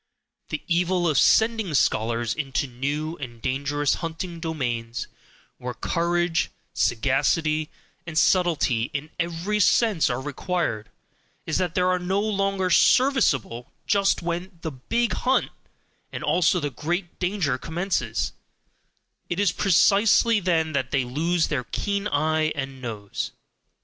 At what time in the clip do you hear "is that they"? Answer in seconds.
11.45-11.81